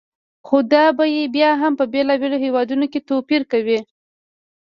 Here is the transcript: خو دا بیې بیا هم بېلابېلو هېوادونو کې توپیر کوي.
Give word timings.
خو 0.47 0.57
دا 0.71 0.83
بیې 0.97 1.23
بیا 1.35 1.49
هم 1.61 1.73
بېلابېلو 1.93 2.37
هېوادونو 2.45 2.85
کې 2.91 2.99
توپیر 3.09 3.41
کوي. 3.51 3.79